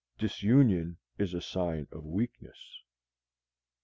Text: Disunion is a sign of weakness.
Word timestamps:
Disunion 0.17 0.97
is 1.19 1.35
a 1.35 1.41
sign 1.41 1.87
of 1.91 2.03
weakness. 2.03 2.81